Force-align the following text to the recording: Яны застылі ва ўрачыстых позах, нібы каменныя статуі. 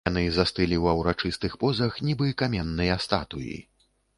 Яны 0.09 0.21
застылі 0.37 0.79
ва 0.85 0.93
ўрачыстых 0.99 1.59
позах, 1.65 2.01
нібы 2.09 2.33
каменныя 2.43 2.99
статуі. 3.07 3.57